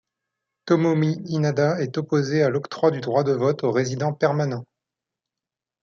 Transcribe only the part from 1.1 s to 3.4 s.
Inada est opposée à l’octroi du droit de